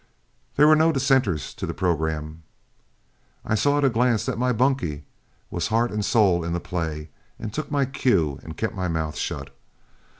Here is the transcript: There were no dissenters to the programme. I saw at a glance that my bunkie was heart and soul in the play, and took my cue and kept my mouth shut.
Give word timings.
There 0.55 0.65
were 0.67 0.75
no 0.75 0.91
dissenters 0.91 1.53
to 1.53 1.67
the 1.67 1.75
programme. 1.75 2.41
I 3.45 3.53
saw 3.53 3.77
at 3.77 3.83
a 3.83 3.89
glance 3.91 4.25
that 4.25 4.39
my 4.39 4.51
bunkie 4.51 5.03
was 5.51 5.67
heart 5.67 5.91
and 5.91 6.03
soul 6.03 6.43
in 6.43 6.53
the 6.53 6.59
play, 6.59 7.09
and 7.37 7.53
took 7.53 7.69
my 7.69 7.85
cue 7.85 8.39
and 8.41 8.57
kept 8.57 8.73
my 8.73 8.87
mouth 8.87 9.15
shut. 9.15 9.55